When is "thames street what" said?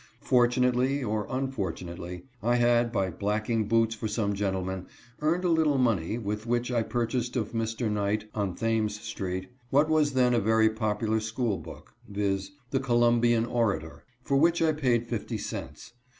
8.55-9.89